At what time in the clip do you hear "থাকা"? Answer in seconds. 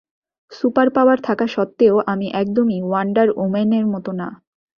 1.21-1.45